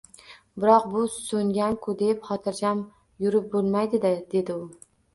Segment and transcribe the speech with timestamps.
[0.63, 2.83] Biroq, bu so‘ngan-ku, deb xotiijam
[3.27, 4.71] yurib bo‘lmaydi-da, dedi u.